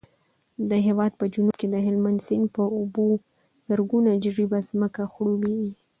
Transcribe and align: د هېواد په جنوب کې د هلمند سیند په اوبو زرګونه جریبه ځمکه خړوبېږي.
د 0.69 0.71
هېواد 0.87 1.11
په 1.19 1.25
جنوب 1.33 1.55
کې 1.61 1.67
د 1.69 1.75
هلمند 1.85 2.19
سیند 2.27 2.47
په 2.55 2.63
اوبو 2.77 3.05
زرګونه 3.69 4.11
جریبه 4.23 4.59
ځمکه 4.69 5.01
خړوبېږي. 5.11 5.71